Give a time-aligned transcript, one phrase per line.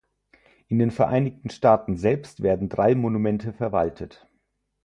[0.67, 4.27] In den Vereinigten Staaten selbst werden drei Monumente verwaltet.